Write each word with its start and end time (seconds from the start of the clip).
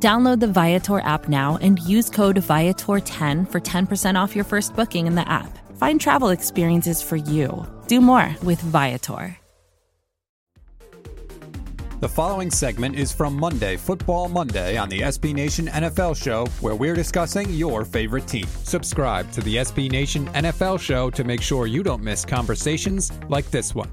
Download 0.00 0.38
the 0.38 0.46
Viator 0.46 1.00
app 1.00 1.28
now 1.28 1.58
and 1.60 1.80
use 1.80 2.08
code 2.08 2.36
Viator10 2.36 3.50
for 3.50 3.60
10% 3.60 4.14
off 4.14 4.36
your 4.36 4.44
first 4.44 4.76
booking 4.76 5.08
in 5.08 5.16
the 5.16 5.28
app. 5.28 5.58
Find 5.76 6.00
travel 6.00 6.28
experiences 6.28 7.02
for 7.02 7.16
you. 7.16 7.66
Do 7.88 8.00
more 8.00 8.36
with 8.44 8.60
Viator. 8.60 9.36
The 12.00 12.08
following 12.08 12.48
segment 12.48 12.94
is 12.94 13.10
from 13.10 13.34
Monday, 13.34 13.76
Football 13.76 14.28
Monday, 14.28 14.76
on 14.76 14.88
the 14.88 15.00
SB 15.00 15.34
Nation 15.34 15.66
NFL 15.66 16.14
Show, 16.14 16.46
where 16.60 16.76
we're 16.76 16.94
discussing 16.94 17.50
your 17.50 17.84
favorite 17.84 18.28
team. 18.28 18.46
Subscribe 18.62 19.28
to 19.32 19.40
the 19.40 19.56
SB 19.56 19.90
Nation 19.90 20.26
NFL 20.26 20.78
Show 20.78 21.10
to 21.10 21.24
make 21.24 21.42
sure 21.42 21.66
you 21.66 21.82
don't 21.82 22.04
miss 22.04 22.24
conversations 22.24 23.10
like 23.28 23.50
this 23.50 23.74
one 23.74 23.90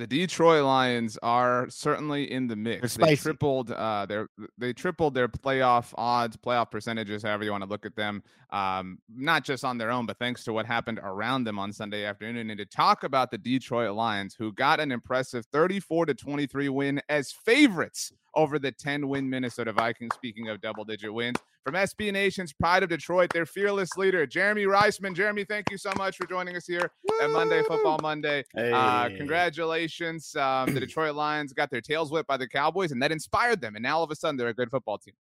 the 0.00 0.06
Detroit 0.06 0.64
Lions 0.64 1.18
are 1.22 1.68
certainly 1.68 2.32
in 2.32 2.46
the 2.46 2.56
mix. 2.56 2.96
They 2.96 3.16
tripled 3.16 3.70
uh, 3.70 4.06
their 4.06 4.28
they 4.56 4.72
tripled 4.72 5.12
their 5.12 5.28
playoff 5.28 5.92
odds, 5.96 6.38
playoff 6.38 6.70
percentages, 6.70 7.22
however 7.22 7.44
you 7.44 7.50
want 7.50 7.64
to 7.64 7.68
look 7.68 7.84
at 7.84 7.94
them. 7.96 8.22
Um, 8.48 8.98
not 9.14 9.44
just 9.44 9.62
on 9.62 9.76
their 9.76 9.90
own, 9.90 10.06
but 10.06 10.18
thanks 10.18 10.42
to 10.44 10.54
what 10.54 10.64
happened 10.64 11.00
around 11.02 11.44
them 11.44 11.58
on 11.58 11.70
Sunday 11.70 12.06
afternoon. 12.06 12.48
And 12.48 12.58
to 12.58 12.64
talk 12.64 13.04
about 13.04 13.30
the 13.30 13.36
Detroit 13.36 13.94
Lions, 13.94 14.34
who 14.34 14.54
got 14.54 14.80
an 14.80 14.90
impressive 14.90 15.44
34 15.52 16.06
to 16.06 16.14
23 16.14 16.70
win 16.70 17.02
as 17.10 17.30
favorites 17.30 18.10
over 18.34 18.58
the 18.58 18.72
10 18.72 19.08
win 19.08 19.28
Minnesota 19.28 19.72
Vikings. 19.72 20.14
Speaking 20.14 20.48
of 20.48 20.60
double 20.60 20.84
digit 20.84 21.12
wins, 21.12 21.36
from 21.64 21.74
SB 21.74 22.12
Nation's 22.12 22.52
Pride 22.52 22.82
of 22.82 22.88
Detroit, 22.88 23.32
their 23.32 23.46
fearless 23.46 23.96
leader, 23.96 24.26
Jeremy 24.26 24.64
Reisman. 24.64 25.14
Jeremy, 25.14 25.44
thank 25.44 25.70
you 25.70 25.76
so 25.78 25.92
much 25.96 26.16
for 26.16 26.26
joining 26.26 26.56
us 26.56 26.66
here 26.66 26.90
Woo! 27.08 27.20
at 27.20 27.30
Monday 27.30 27.62
Football 27.62 27.98
Monday. 28.02 28.44
Uh, 28.56 28.60
hey. 28.60 28.72
Uh, 28.72 29.08
congratulations. 29.10 30.34
Um, 30.36 30.72
the 30.72 30.80
Detroit 30.86 31.14
Lions 31.14 31.52
got 31.52 31.70
their 31.70 31.80
tails 31.80 32.10
whipped 32.10 32.28
by 32.28 32.36
the 32.36 32.48
Cowboys, 32.48 32.92
and 32.92 33.02
that 33.02 33.12
inspired 33.12 33.60
them. 33.60 33.76
And 33.76 33.82
now 33.82 33.98
all 33.98 34.04
of 34.04 34.10
a 34.10 34.16
sudden, 34.16 34.36
they're 34.36 34.48
a 34.48 34.54
good 34.54 34.70
football 34.70 34.98
team. 34.98 35.14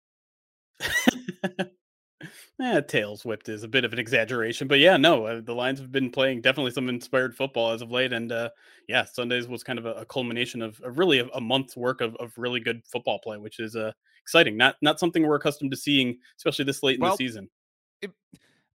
eh, 2.61 2.81
tails 2.83 3.25
whipped 3.25 3.49
is 3.49 3.63
a 3.63 3.69
bit 3.69 3.85
of 3.85 3.93
an 3.93 3.99
exaggeration, 3.99 4.69
but 4.69 4.79
yeah, 4.79 4.97
no, 4.97 5.27
uh, 5.27 5.41
the 5.41 5.55
Lions 5.55 5.79
have 5.79 5.93
been 5.93 6.11
playing 6.11 6.41
definitely 6.41 6.73
some 6.73 6.89
inspired 6.89 7.37
football 7.37 7.73
as 7.73 7.83
of 7.83 7.91
late, 7.91 8.13
and 8.13 8.33
uh, 8.33 8.51
yeah, 8.89 9.05
Sundays 9.05 9.49
was 9.49 9.63
kind 9.63 9.79
of 9.79 9.87
a, 9.87 9.93
a 9.95 10.07
culmination 10.07 10.63
of, 10.63 10.81
of 10.81 10.99
really 10.99 11.19
a, 11.19 11.27
a, 11.29 11.41
month's 11.41 11.77
work 11.77 12.01
of, 12.01 12.17
of 12.17 12.33
really 12.37 12.61
good 12.61 12.83
football 12.91 13.19
play, 13.19 13.37
which 13.37 13.61
is 13.61 13.77
uh, 13.77 13.93
exciting. 14.23 14.57
Not 14.57 14.77
not 14.83 14.99
something 14.99 15.27
we're 15.27 15.37
accustomed 15.37 15.71
to 15.71 15.77
seeing, 15.77 16.19
especially 16.39 16.65
this 16.65 16.83
late 16.83 16.99
in 16.99 17.05
the 17.05 17.17
season. 17.17 17.49
It, 18.03 18.11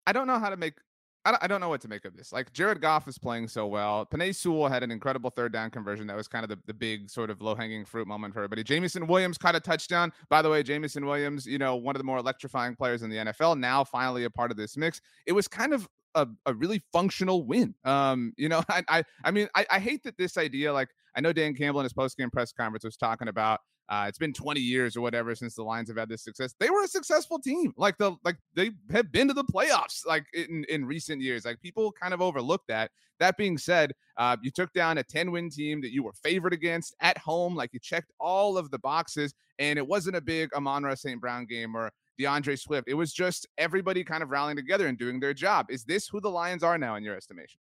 I 0.06 0.12
don't 0.12 0.26
know 0.26 0.38
how 0.38 0.50
to 0.50 0.56
make 0.56 0.74
I 1.24 1.46
don't, 1.46 1.60
know 1.60 1.68
what 1.68 1.82
to 1.82 1.88
make 1.88 2.06
of 2.06 2.16
this. 2.16 2.32
Like 2.32 2.50
Jared 2.54 2.80
Goff 2.80 3.06
is 3.06 3.18
playing 3.18 3.48
so 3.48 3.66
well. 3.66 4.06
Penei 4.06 4.34
Sewell 4.34 4.68
had 4.68 4.82
an 4.82 4.90
incredible 4.90 5.28
third 5.28 5.52
down 5.52 5.70
conversion. 5.70 6.06
That 6.06 6.16
was 6.16 6.28
kind 6.28 6.44
of 6.44 6.48
the, 6.48 6.58
the 6.66 6.72
big 6.72 7.10
sort 7.10 7.28
of 7.28 7.42
low 7.42 7.54
hanging 7.54 7.84
fruit 7.84 8.08
moment 8.08 8.32
for 8.32 8.40
everybody. 8.40 8.64
Jameson 8.64 9.06
Williams 9.06 9.36
caught 9.36 9.54
a 9.54 9.60
touchdown. 9.60 10.12
By 10.30 10.40
the 10.40 10.48
way, 10.48 10.62
Jameson 10.62 11.04
Williams, 11.04 11.46
you 11.46 11.58
know, 11.58 11.76
one 11.76 11.94
of 11.94 12.00
the 12.00 12.04
more 12.04 12.16
electrifying 12.16 12.74
players 12.74 13.02
in 13.02 13.10
the 13.10 13.16
NFL, 13.16 13.58
now 13.58 13.84
finally 13.84 14.24
a 14.24 14.30
part 14.30 14.50
of 14.50 14.56
this 14.56 14.78
mix. 14.78 15.02
It 15.26 15.32
was 15.32 15.46
kind 15.46 15.74
of 15.74 15.86
a, 16.14 16.26
a 16.46 16.54
really 16.54 16.82
functional 16.90 17.44
win. 17.44 17.74
Um, 17.84 18.32
you 18.36 18.48
know, 18.48 18.62
I 18.70 18.82
I, 18.88 19.04
I 19.24 19.30
mean, 19.30 19.48
I, 19.54 19.66
I 19.70 19.78
hate 19.78 20.02
that 20.04 20.16
this 20.16 20.38
idea, 20.38 20.72
like 20.72 20.88
I 21.14 21.20
know 21.20 21.34
Dan 21.34 21.54
Campbell 21.54 21.80
in 21.80 21.84
his 21.84 21.92
post 21.92 22.16
game 22.16 22.30
press 22.30 22.52
conference 22.52 22.84
was 22.84 22.96
talking 22.96 23.28
about 23.28 23.60
uh, 23.90 24.04
it's 24.06 24.18
been 24.18 24.32
20 24.32 24.60
years 24.60 24.96
or 24.96 25.00
whatever 25.00 25.34
since 25.34 25.56
the 25.56 25.64
Lions 25.64 25.88
have 25.88 25.98
had 25.98 26.08
this 26.08 26.22
success. 26.22 26.54
They 26.60 26.70
were 26.70 26.84
a 26.84 26.88
successful 26.88 27.40
team. 27.40 27.74
Like 27.76 27.98
the 27.98 28.14
like 28.24 28.36
they 28.54 28.70
have 28.92 29.10
been 29.10 29.26
to 29.26 29.34
the 29.34 29.44
playoffs 29.44 30.06
like 30.06 30.24
in, 30.32 30.64
in 30.68 30.84
recent 30.84 31.20
years. 31.20 31.44
Like 31.44 31.60
people 31.60 31.92
kind 32.00 32.14
of 32.14 32.22
overlooked 32.22 32.68
that. 32.68 32.92
That 33.18 33.36
being 33.36 33.58
said, 33.58 33.92
uh, 34.16 34.36
you 34.42 34.52
took 34.52 34.72
down 34.72 34.98
a 34.98 35.02
10 35.02 35.32
win 35.32 35.50
team 35.50 35.80
that 35.82 35.92
you 35.92 36.04
were 36.04 36.12
favored 36.12 36.52
against 36.52 36.94
at 37.00 37.18
home. 37.18 37.56
Like 37.56 37.70
you 37.72 37.80
checked 37.80 38.12
all 38.20 38.56
of 38.56 38.70
the 38.70 38.78
boxes, 38.78 39.34
and 39.58 39.76
it 39.76 39.86
wasn't 39.86 40.16
a 40.16 40.20
big 40.20 40.54
Amon-Ra 40.54 40.94
St. 40.94 41.20
Brown 41.20 41.44
game 41.44 41.74
or 41.74 41.90
D'Andre 42.16 42.54
Swift. 42.54 42.88
It 42.88 42.94
was 42.94 43.12
just 43.12 43.48
everybody 43.58 44.04
kind 44.04 44.22
of 44.22 44.30
rallying 44.30 44.56
together 44.56 44.86
and 44.86 44.96
doing 44.96 45.18
their 45.18 45.34
job. 45.34 45.66
Is 45.68 45.82
this 45.84 46.06
who 46.06 46.20
the 46.20 46.30
Lions 46.30 46.62
are 46.62 46.78
now 46.78 46.94
in 46.94 47.02
your 47.02 47.16
estimation? 47.16 47.58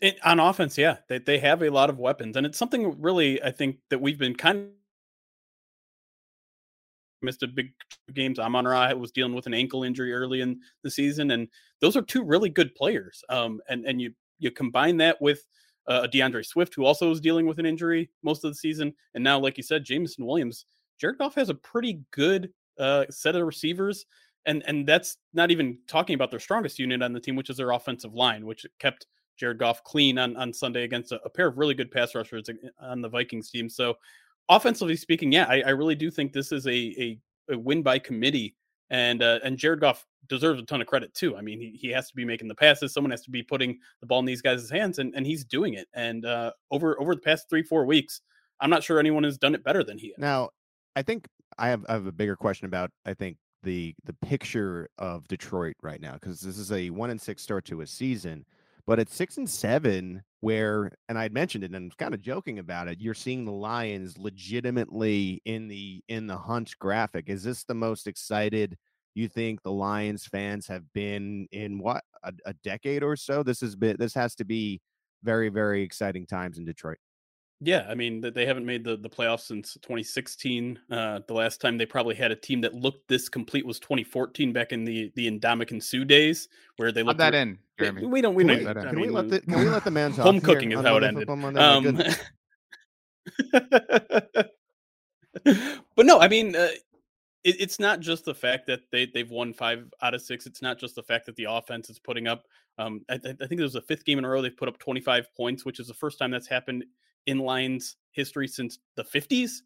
It, 0.00 0.18
on 0.24 0.38
offense, 0.38 0.78
yeah, 0.78 0.98
they, 1.08 1.18
they 1.18 1.38
have 1.40 1.62
a 1.62 1.70
lot 1.70 1.90
of 1.90 1.98
weapons, 1.98 2.36
and 2.36 2.46
it's 2.46 2.58
something 2.58 3.00
really 3.00 3.42
I 3.42 3.50
think 3.50 3.78
that 3.90 4.00
we've 4.00 4.18
been 4.18 4.34
kind 4.34 4.68
missed 7.22 7.42
a 7.42 7.48
big 7.48 7.72
games. 8.14 8.38
Amon 8.38 8.66
Ra 8.66 8.92
was 8.94 9.12
dealing 9.12 9.34
with 9.34 9.46
an 9.46 9.54
ankle 9.54 9.82
injury 9.82 10.12
early 10.12 10.40
in 10.40 10.60
the 10.82 10.90
season, 10.90 11.30
and 11.30 11.48
those 11.80 11.96
are 11.96 12.02
two 12.02 12.22
really 12.22 12.48
good 12.48 12.74
players. 12.74 13.24
Um, 13.28 13.60
and 13.68 13.84
and 13.84 14.00
you 14.00 14.12
you 14.38 14.50
combine 14.50 14.96
that 14.98 15.20
with 15.20 15.46
uh, 15.86 16.06
D'Andre 16.06 16.42
Swift, 16.42 16.74
who 16.74 16.84
also 16.84 17.08
was 17.08 17.20
dealing 17.20 17.46
with 17.46 17.58
an 17.58 17.66
injury 17.66 18.10
most 18.22 18.44
of 18.44 18.50
the 18.50 18.56
season, 18.56 18.94
and 19.14 19.22
now, 19.22 19.38
like 19.38 19.56
you 19.56 19.62
said, 19.62 19.84
Jameson 19.84 20.26
Williams. 20.26 20.66
Jared 20.98 21.18
Goff 21.18 21.34
has 21.34 21.50
a 21.50 21.54
pretty 21.54 22.00
good 22.10 22.50
uh, 22.78 23.04
set 23.10 23.36
of 23.36 23.46
receivers, 23.46 24.06
and 24.46 24.62
and 24.66 24.86
that's 24.86 25.18
not 25.34 25.50
even 25.50 25.78
talking 25.86 26.14
about 26.14 26.30
their 26.30 26.40
strongest 26.40 26.78
unit 26.78 27.02
on 27.02 27.12
the 27.12 27.20
team, 27.20 27.36
which 27.36 27.50
is 27.50 27.56
their 27.56 27.72
offensive 27.72 28.14
line, 28.14 28.46
which 28.46 28.66
kept 28.78 29.06
Jared 29.36 29.58
Goff 29.58 29.84
clean 29.84 30.18
on, 30.18 30.36
on 30.36 30.52
Sunday 30.52 30.84
against 30.84 31.12
a, 31.12 31.20
a 31.24 31.30
pair 31.30 31.46
of 31.46 31.58
really 31.58 31.74
good 31.74 31.90
pass 31.90 32.14
rushers 32.14 32.48
uh, 32.48 32.54
on 32.80 33.00
the 33.02 33.08
Vikings 33.08 33.50
team. 33.50 33.68
So 33.68 33.94
offensively 34.48 34.96
speaking, 34.96 35.32
yeah, 35.32 35.46
I, 35.48 35.62
I 35.66 35.70
really 35.70 35.94
do 35.94 36.10
think 36.10 36.32
this 36.32 36.52
is 36.52 36.66
a, 36.66 36.70
a, 36.70 37.18
a 37.50 37.58
win 37.58 37.82
by 37.82 37.98
committee, 37.98 38.54
and 38.90 39.22
uh, 39.22 39.40
and 39.44 39.58
Jared 39.58 39.80
Goff 39.80 40.06
deserves 40.28 40.60
a 40.60 40.64
ton 40.64 40.80
of 40.80 40.86
credit 40.86 41.14
too. 41.14 41.36
I 41.36 41.40
mean, 41.40 41.60
he, 41.60 41.78
he 41.80 41.88
has 41.90 42.08
to 42.08 42.14
be 42.14 42.24
making 42.24 42.48
the 42.48 42.54
passes. 42.54 42.92
Someone 42.92 43.10
has 43.10 43.22
to 43.22 43.30
be 43.30 43.42
putting 43.42 43.78
the 44.00 44.06
ball 44.06 44.18
in 44.20 44.24
these 44.24 44.42
guys' 44.42 44.70
hands, 44.70 44.98
and, 44.98 45.14
and 45.14 45.26
he's 45.26 45.44
doing 45.44 45.74
it. 45.74 45.88
And 45.94 46.24
uh, 46.24 46.52
over 46.70 47.00
over 47.00 47.14
the 47.14 47.20
past 47.20 47.48
three 47.48 47.62
four 47.62 47.84
weeks, 47.84 48.20
I'm 48.60 48.70
not 48.70 48.82
sure 48.82 48.98
anyone 48.98 49.24
has 49.24 49.38
done 49.38 49.54
it 49.54 49.64
better 49.64 49.84
than 49.84 49.98
he 49.98 50.08
has. 50.08 50.18
Now, 50.18 50.50
I 50.94 51.02
think 51.02 51.26
I 51.58 51.68
have 51.68 51.84
I 51.88 51.92
have 51.94 52.06
a 52.06 52.12
bigger 52.12 52.36
question 52.36 52.66
about 52.66 52.90
I 53.04 53.14
think 53.14 53.36
the 53.62 53.94
the 54.04 54.14
picture 54.14 54.88
of 54.98 55.26
Detroit 55.28 55.76
right 55.82 56.00
now 56.00 56.14
because 56.14 56.40
this 56.40 56.58
is 56.58 56.72
a 56.72 56.90
one 56.90 57.10
and 57.10 57.20
six 57.20 57.42
start 57.42 57.64
to 57.66 57.80
a 57.80 57.86
season. 57.86 58.44
But 58.86 59.00
at 59.00 59.10
six 59.10 59.36
and 59.36 59.48
seven, 59.50 60.22
where 60.40 60.92
and 61.08 61.18
I 61.18 61.22
had 61.24 61.32
mentioned 61.32 61.64
it 61.64 61.68
and 61.68 61.76
I'm 61.76 61.90
kind 61.98 62.14
of 62.14 62.22
joking 62.22 62.58
about 62.58 62.88
it, 62.88 63.00
you're 63.00 63.14
seeing 63.14 63.44
the 63.44 63.52
Lions 63.52 64.16
legitimately 64.18 65.42
in 65.44 65.68
the 65.68 66.02
in 66.08 66.26
the 66.26 66.36
hunt 66.36 66.72
graphic. 66.78 67.28
Is 67.28 67.42
this 67.42 67.64
the 67.64 67.74
most 67.74 68.06
excited 68.06 68.76
you 69.14 69.28
think 69.28 69.62
the 69.62 69.72
Lions 69.72 70.26
fans 70.26 70.66
have 70.68 70.84
been 70.92 71.48
in 71.52 71.78
what 71.78 72.04
a, 72.22 72.32
a 72.46 72.54
decade 72.62 73.02
or 73.02 73.16
so? 73.16 73.42
This 73.42 73.60
has 73.60 73.74
been 73.76 73.96
this 73.98 74.14
has 74.14 74.34
to 74.36 74.44
be 74.44 74.80
very, 75.22 75.48
very 75.48 75.82
exciting 75.82 76.26
times 76.26 76.58
in 76.58 76.64
Detroit. 76.64 76.98
Yeah, 77.60 77.86
I 77.88 77.94
mean 77.94 78.20
they 78.20 78.44
haven't 78.44 78.66
made 78.66 78.84
the, 78.84 78.98
the 78.98 79.08
playoffs 79.08 79.46
since 79.46 79.74
2016. 79.74 80.78
Uh, 80.90 81.20
the 81.26 81.32
last 81.32 81.58
time 81.60 81.78
they 81.78 81.86
probably 81.86 82.14
had 82.14 82.30
a 82.30 82.36
team 82.36 82.60
that 82.60 82.74
looked 82.74 83.08
this 83.08 83.30
complete 83.30 83.64
was 83.64 83.80
2014, 83.80 84.52
back 84.52 84.72
in 84.72 84.84
the 84.84 85.10
the 85.14 85.30
Ndamukong 85.30 85.82
Suh 85.82 86.04
days, 86.04 86.48
where 86.76 86.92
they 86.92 87.02
looked 87.02 87.18
that 87.18 87.34
in. 87.34 87.58
Jeremy. 87.78 88.06
We 88.06 88.20
don't. 88.20 88.34
We 88.34 88.44
can 88.44 88.62
don't. 88.62 88.76
We, 88.76 88.82
can, 88.82 89.00
we 89.00 89.08
let 89.08 89.30
the, 89.30 89.40
can 89.40 89.58
we 89.58 89.68
let 89.68 89.84
the 89.84 89.90
man 89.92 90.12
talk? 90.12 90.26
Home 90.26 90.40
cooking 90.40 90.72
is 90.72 90.80
how 90.80 90.98
it 90.98 91.04
ended. 91.04 91.30
Um, 91.30 91.98
but 95.44 96.06
no, 96.06 96.20
I 96.20 96.28
mean, 96.28 96.54
uh, 96.54 96.68
it, 97.42 97.56
it's 97.60 97.80
not 97.80 98.00
just 98.00 98.26
the 98.26 98.34
fact 98.34 98.66
that 98.66 98.80
they 98.92 99.06
they've 99.06 99.30
won 99.30 99.54
five 99.54 99.86
out 100.02 100.12
of 100.12 100.20
six. 100.20 100.44
It's 100.44 100.60
not 100.60 100.78
just 100.78 100.94
the 100.94 101.02
fact 101.02 101.24
that 101.24 101.36
the 101.36 101.46
offense 101.48 101.88
is 101.88 101.98
putting 101.98 102.26
up. 102.26 102.44
Um, 102.76 103.00
I, 103.08 103.14
I 103.14 103.18
think 103.18 103.52
it 103.52 103.62
was 103.62 103.72
the 103.72 103.80
fifth 103.80 104.04
game 104.04 104.18
in 104.18 104.26
a 104.26 104.28
row 104.28 104.42
they've 104.42 104.54
put 104.54 104.68
up 104.68 104.78
25 104.78 105.34
points, 105.34 105.64
which 105.64 105.80
is 105.80 105.88
the 105.88 105.94
first 105.94 106.18
time 106.18 106.30
that's 106.30 106.46
happened 106.46 106.84
in 107.26 107.38
Lions 107.38 107.96
history 108.12 108.48
since 108.48 108.78
the 108.96 109.04
50s. 109.04 109.58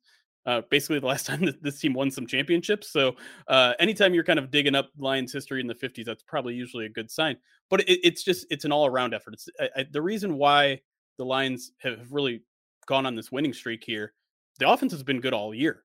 Uh, 0.47 0.62
basically, 0.71 0.99
the 0.99 1.07
last 1.07 1.27
time 1.27 1.45
that 1.45 1.62
this 1.62 1.79
team 1.79 1.93
won 1.93 2.11
some 2.11 2.27
championships. 2.27 2.91
So, 2.91 3.17
uh, 3.49 3.75
anytime 3.79 4.15
you're 4.15 4.25
kind 4.25 4.39
of 4.39 4.51
digging 4.51 4.75
up 4.75 4.91
Lions 4.99 5.33
history 5.33 5.61
in 5.61 5.67
the 5.67 5.75
50s, 5.75 6.05
that's 6.05 6.23
probably 6.23 6.55
usually 6.55 6.87
a 6.87 6.91
good 6.91 7.11
sign. 7.11 7.37
But 7.69 7.81
it, 7.83 8.01
it's 8.03 8.23
just 8.23 8.47
it's 8.51 8.65
an 8.65 8.73
all 8.73 8.87
around 8.87 9.15
effort. 9.15 9.35
It's 9.35 9.49
I, 9.61 9.69
I, 9.77 9.87
the 9.91 10.03
reason 10.03 10.37
why 10.37 10.81
the 11.19 11.25
Lions 11.25 11.73
have 11.79 12.11
really 12.11 12.43
gone 12.87 13.07
on 13.07 13.15
this 13.15 13.31
winning 13.31 13.53
streak 13.53 13.85
here. 13.85 14.15
The 14.59 14.69
offense 14.69 14.93
has 14.93 15.03
been 15.03 15.21
good 15.21 15.35
all 15.35 15.55
year. 15.55 15.85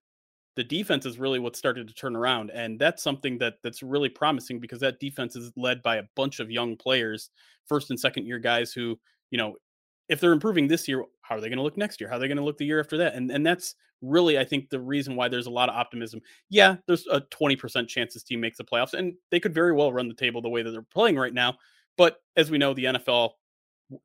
The 0.55 0.63
defense 0.63 1.05
is 1.05 1.19
really 1.19 1.39
what 1.39 1.57
started 1.57 1.87
to 1.89 1.93
turn 1.93 2.15
around, 2.15 2.49
and 2.51 2.79
that's 2.79 3.03
something 3.03 3.37
that 3.39 3.55
that's 3.61 3.83
really 3.83 4.07
promising 4.07 4.61
because 4.61 4.79
that 4.79 5.01
defense 5.01 5.35
is 5.35 5.51
led 5.57 5.83
by 5.83 5.97
a 5.97 6.03
bunch 6.15 6.39
of 6.39 6.49
young 6.49 6.77
players, 6.77 7.29
first 7.67 7.89
and 7.89 7.99
second 7.99 8.25
year 8.25 8.39
guys 8.39 8.71
who 8.71 8.97
you 9.31 9.37
know 9.37 9.55
if 10.09 10.19
they're 10.19 10.33
improving 10.33 10.67
this 10.67 10.87
year, 10.87 11.03
how 11.21 11.35
are 11.35 11.41
they 11.41 11.49
going 11.49 11.57
to 11.57 11.63
look 11.63 11.77
next 11.77 11.99
year? 11.99 12.09
How 12.09 12.17
are 12.17 12.19
they 12.19 12.27
going 12.27 12.37
to 12.37 12.43
look 12.43 12.57
the 12.57 12.65
year 12.65 12.79
after 12.79 12.97
that? 12.97 13.15
And 13.15 13.31
and 13.31 13.45
that's 13.45 13.75
really, 14.01 14.37
I 14.37 14.43
think, 14.43 14.69
the 14.69 14.79
reason 14.79 15.15
why 15.15 15.27
there's 15.27 15.47
a 15.47 15.51
lot 15.51 15.69
of 15.69 15.75
optimism. 15.75 16.21
Yeah, 16.49 16.77
there's 16.87 17.07
a 17.07 17.21
20% 17.21 17.87
chance 17.87 18.13
this 18.13 18.23
team 18.23 18.39
makes 18.39 18.57
the 18.57 18.63
playoffs, 18.63 18.93
and 18.93 19.13
they 19.31 19.39
could 19.39 19.53
very 19.53 19.73
well 19.73 19.91
run 19.91 20.07
the 20.07 20.13
table 20.13 20.41
the 20.41 20.49
way 20.49 20.61
that 20.61 20.71
they're 20.71 20.81
playing 20.81 21.17
right 21.17 21.33
now. 21.33 21.55
But 21.97 22.17
as 22.35 22.51
we 22.51 22.57
know, 22.57 22.73
the 22.73 22.85
NFL, 22.85 23.31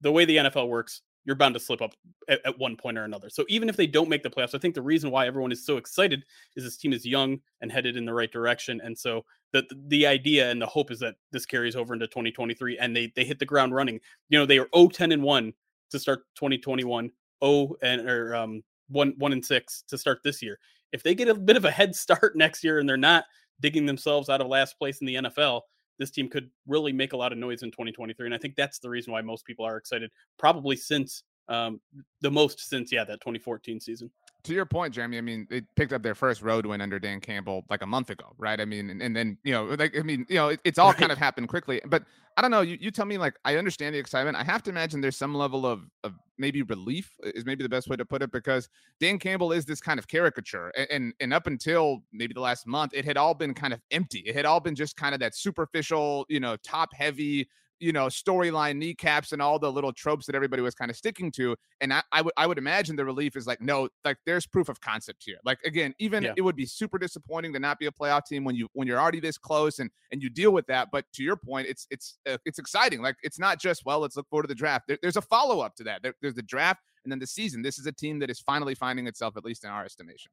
the 0.00 0.12
way 0.12 0.24
the 0.24 0.36
NFL 0.36 0.68
works, 0.68 1.02
you're 1.24 1.36
bound 1.36 1.54
to 1.54 1.60
slip 1.60 1.82
up 1.82 1.92
at, 2.28 2.40
at, 2.46 2.58
one 2.58 2.76
point 2.76 2.96
or 2.96 3.04
another. 3.04 3.28
So 3.28 3.44
even 3.48 3.68
if 3.68 3.76
they 3.76 3.86
don't 3.86 4.08
make 4.08 4.22
the 4.22 4.30
playoffs, 4.30 4.54
I 4.54 4.58
think 4.58 4.74
the 4.74 4.82
reason 4.82 5.10
why 5.10 5.26
everyone 5.26 5.52
is 5.52 5.66
so 5.66 5.76
excited 5.76 6.24
is 6.56 6.64
this 6.64 6.78
team 6.78 6.92
is 6.92 7.04
young 7.04 7.40
and 7.60 7.70
headed 7.70 7.96
in 7.96 8.06
the 8.06 8.14
right 8.14 8.30
direction. 8.30 8.80
And 8.82 8.96
so 8.96 9.24
the 9.52 9.64
the 9.88 10.06
idea 10.06 10.50
and 10.50 10.62
the 10.62 10.66
hope 10.66 10.90
is 10.90 10.98
that 11.00 11.16
this 11.30 11.44
carries 11.44 11.76
over 11.76 11.92
into 11.92 12.06
2023 12.06 12.78
and 12.78 12.96
they 12.96 13.12
they 13.14 13.24
hit 13.24 13.38
the 13.38 13.44
ground 13.44 13.74
running. 13.74 14.00
You 14.28 14.38
know, 14.38 14.46
they 14.46 14.58
are 14.58 14.68
0 14.74 14.88
10 14.88 15.12
and 15.12 15.22
1 15.22 15.52
to 15.90 15.98
start 15.98 16.24
2021, 16.36 17.10
0 17.44 17.76
and 17.82 18.08
or 18.08 18.34
um 18.34 18.62
1 18.88 19.14
1 19.18 19.32
and 19.32 19.44
6 19.44 19.84
to 19.88 19.98
start 19.98 20.20
this 20.24 20.42
year. 20.42 20.58
If 20.92 21.02
they 21.02 21.14
get 21.14 21.28
a 21.28 21.34
bit 21.34 21.56
of 21.56 21.64
a 21.64 21.70
head 21.70 21.94
start 22.04 22.36
next 22.36 22.64
year 22.64 22.78
and 22.78 22.88
they're 22.88 22.96
not 22.96 23.24
digging 23.60 23.86
themselves 23.86 24.28
out 24.28 24.40
of 24.40 24.46
last 24.46 24.78
place 24.78 25.00
in 25.00 25.06
the 25.06 25.16
NFL, 25.16 25.62
this 25.98 26.10
team 26.10 26.28
could 26.28 26.50
really 26.66 26.92
make 26.92 27.12
a 27.12 27.16
lot 27.16 27.30
of 27.30 27.38
noise 27.38 27.62
in 27.62 27.70
2023. 27.70 28.26
And 28.26 28.34
I 28.34 28.38
think 28.38 28.56
that's 28.56 28.78
the 28.78 28.88
reason 28.88 29.12
why 29.12 29.20
most 29.20 29.44
people 29.44 29.66
are 29.66 29.76
excited, 29.76 30.10
probably 30.38 30.74
since 30.74 31.22
um, 31.50 31.80
the 32.22 32.30
most 32.30 32.68
since, 32.68 32.90
yeah, 32.90 33.04
that 33.04 33.20
2014 33.20 33.80
season 33.80 34.10
to 34.44 34.54
your 34.54 34.66
point, 34.66 34.94
Jeremy, 34.94 35.18
I 35.18 35.20
mean, 35.20 35.46
they 35.50 35.62
picked 35.76 35.92
up 35.92 36.02
their 36.02 36.14
first 36.14 36.42
road 36.42 36.64
win 36.64 36.80
under 36.80 36.98
Dan 36.98 37.20
Campbell 37.20 37.64
like 37.68 37.82
a 37.82 37.86
month 37.86 38.10
ago, 38.10 38.34
right? 38.38 38.60
I 38.60 38.64
mean, 38.64 38.90
and, 38.90 39.02
and 39.02 39.14
then, 39.14 39.36
you 39.44 39.52
know, 39.52 39.64
like, 39.64 39.96
I 39.96 40.02
mean, 40.02 40.24
you 40.28 40.36
know, 40.36 40.48
it, 40.48 40.60
it's 40.64 40.78
all 40.78 40.88
right. 40.88 40.96
kind 40.96 41.12
of 41.12 41.18
happened 41.18 41.48
quickly. 41.48 41.80
But 41.86 42.04
I 42.36 42.42
don't 42.42 42.50
know. 42.50 42.62
You, 42.62 42.78
you 42.80 42.90
tell 42.90 43.04
me, 43.04 43.18
like, 43.18 43.34
I 43.44 43.56
understand 43.56 43.94
the 43.94 43.98
excitement. 43.98 44.36
I 44.36 44.44
have 44.44 44.62
to 44.64 44.70
imagine 44.70 45.00
there's 45.00 45.16
some 45.16 45.34
level 45.34 45.66
of, 45.66 45.82
of 46.04 46.14
maybe 46.38 46.62
relief, 46.62 47.10
is 47.22 47.44
maybe 47.44 47.62
the 47.62 47.68
best 47.68 47.88
way 47.88 47.96
to 47.96 48.04
put 48.04 48.22
it, 48.22 48.32
because 48.32 48.68
Dan 48.98 49.18
Campbell 49.18 49.52
is 49.52 49.66
this 49.66 49.80
kind 49.80 49.98
of 49.98 50.08
caricature. 50.08 50.72
And, 50.76 50.90
and, 50.90 51.14
and 51.20 51.34
up 51.34 51.46
until 51.46 52.02
maybe 52.12 52.32
the 52.32 52.40
last 52.40 52.66
month, 52.66 52.92
it 52.94 53.04
had 53.04 53.18
all 53.18 53.34
been 53.34 53.52
kind 53.52 53.74
of 53.74 53.80
empty. 53.90 54.20
It 54.20 54.34
had 54.34 54.46
all 54.46 54.60
been 54.60 54.74
just 54.74 54.96
kind 54.96 55.12
of 55.14 55.20
that 55.20 55.36
superficial, 55.36 56.24
you 56.28 56.40
know, 56.40 56.56
top 56.56 56.94
heavy, 56.94 57.48
you 57.80 57.92
know 57.92 58.06
storyline 58.06 58.76
kneecaps 58.76 59.32
and 59.32 59.42
all 59.42 59.58
the 59.58 59.70
little 59.70 59.92
tropes 59.92 60.26
that 60.26 60.34
everybody 60.34 60.62
was 60.62 60.74
kind 60.74 60.90
of 60.90 60.96
sticking 60.96 61.30
to 61.32 61.56
and 61.80 61.92
I, 61.92 62.02
I 62.12 62.22
would 62.22 62.34
i 62.36 62.46
would 62.46 62.58
imagine 62.58 62.96
the 62.96 63.04
relief 63.04 63.36
is 63.36 63.46
like 63.46 63.60
no 63.60 63.88
like 64.04 64.18
there's 64.26 64.46
proof 64.46 64.68
of 64.68 64.80
concept 64.80 65.22
here. 65.24 65.38
Like 65.44 65.58
again 65.64 65.94
even 65.98 66.22
yeah. 66.22 66.34
it 66.36 66.42
would 66.42 66.56
be 66.56 66.66
super 66.66 66.98
disappointing 66.98 67.52
to 67.54 67.58
not 67.58 67.78
be 67.78 67.86
a 67.86 67.90
playoff 67.90 68.26
team 68.26 68.44
when 68.44 68.54
you 68.54 68.68
when 68.74 68.86
you're 68.86 69.00
already 69.00 69.20
this 69.20 69.38
close 69.38 69.78
and 69.78 69.90
and 70.12 70.22
you 70.22 70.30
deal 70.30 70.52
with 70.52 70.66
that 70.66 70.88
but 70.92 71.04
to 71.14 71.22
your 71.22 71.36
point 71.36 71.66
it's 71.68 71.86
it's 71.90 72.18
uh, 72.28 72.36
it's 72.44 72.58
exciting. 72.58 73.02
Like 73.02 73.16
it's 73.22 73.38
not 73.38 73.60
just 73.60 73.84
well 73.84 74.00
let's 74.00 74.16
look 74.16 74.28
forward 74.28 74.44
to 74.44 74.48
the 74.48 74.54
draft. 74.54 74.86
There, 74.88 74.98
there's 75.02 75.16
a 75.16 75.22
follow-up 75.22 75.74
to 75.76 75.84
that. 75.84 76.02
There, 76.02 76.14
there's 76.20 76.34
the 76.34 76.42
draft 76.42 76.82
and 77.04 77.10
then 77.10 77.18
the 77.18 77.26
season. 77.26 77.62
This 77.62 77.78
is 77.78 77.86
a 77.86 77.92
team 77.92 78.18
that 78.20 78.30
is 78.30 78.40
finally 78.40 78.74
finding 78.74 79.06
itself 79.06 79.36
at 79.36 79.44
least 79.44 79.64
in 79.64 79.70
our 79.70 79.84
estimation. 79.84 80.30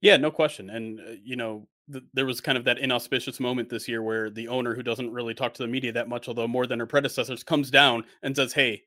Yeah, 0.00 0.16
no 0.16 0.30
question. 0.30 0.70
And, 0.70 1.00
uh, 1.00 1.12
you 1.22 1.36
know, 1.36 1.68
th- 1.92 2.04
there 2.14 2.26
was 2.26 2.40
kind 2.40 2.58
of 2.58 2.64
that 2.64 2.78
inauspicious 2.78 3.40
moment 3.40 3.68
this 3.68 3.88
year 3.88 4.02
where 4.02 4.30
the 4.30 4.48
owner, 4.48 4.74
who 4.74 4.82
doesn't 4.82 5.12
really 5.12 5.34
talk 5.34 5.54
to 5.54 5.62
the 5.62 5.68
media 5.68 5.92
that 5.92 6.08
much, 6.08 6.28
although 6.28 6.48
more 6.48 6.66
than 6.66 6.80
her 6.80 6.86
predecessors, 6.86 7.42
comes 7.42 7.70
down 7.70 8.04
and 8.22 8.34
says, 8.36 8.52
Hey, 8.52 8.82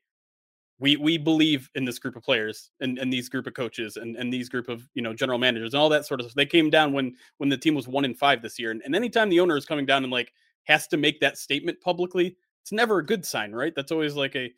we 0.78 0.96
we 0.96 1.16
believe 1.16 1.70
in 1.74 1.84
this 1.84 1.98
group 1.98 2.16
of 2.16 2.24
players 2.24 2.70
and, 2.80 2.98
and 2.98 3.12
these 3.12 3.28
group 3.28 3.46
of 3.46 3.54
coaches 3.54 3.96
and, 3.96 4.16
and 4.16 4.32
these 4.32 4.48
group 4.48 4.68
of 4.68 4.88
you 4.94 5.02
know 5.02 5.14
general 5.14 5.38
managers 5.38 5.74
and 5.74 5.80
all 5.80 5.88
that 5.88 6.06
sort 6.06 6.20
of 6.20 6.26
stuff. 6.26 6.34
They 6.34 6.46
came 6.46 6.70
down 6.70 6.92
when 6.92 7.14
when 7.38 7.48
the 7.48 7.56
team 7.56 7.74
was 7.74 7.86
one 7.86 8.04
in 8.04 8.14
five 8.14 8.42
this 8.42 8.58
year. 8.58 8.72
And, 8.72 8.82
and 8.84 8.96
anytime 8.96 9.28
the 9.28 9.40
owner 9.40 9.56
is 9.56 9.64
coming 9.64 9.86
down 9.86 10.02
and 10.02 10.12
like 10.12 10.32
has 10.64 10.88
to 10.88 10.96
make 10.96 11.20
that 11.20 11.38
statement 11.38 11.80
publicly, 11.80 12.36
it's 12.62 12.72
never 12.72 12.98
a 12.98 13.06
good 13.06 13.24
sign, 13.24 13.52
right? 13.52 13.72
That's 13.74 13.92
always 13.92 14.14
like 14.14 14.34
a 14.34 14.52